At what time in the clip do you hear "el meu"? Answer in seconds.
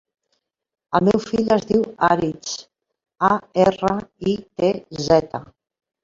0.99-1.19